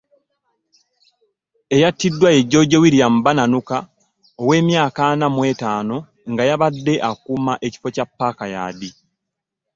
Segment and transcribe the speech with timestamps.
[1.75, 3.77] Eyattiddwa ye George William Bananuka
[4.41, 5.97] ow’emyaka ana mu ttaano
[6.31, 8.81] nga y’abadde akuuma ekifo kya Park yard.